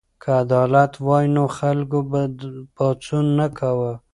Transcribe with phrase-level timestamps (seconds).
[0.21, 2.21] که عدالت وای نو خلکو به
[2.75, 3.93] پاڅون نه کاوه.